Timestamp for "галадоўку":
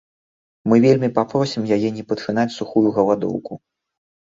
2.99-3.63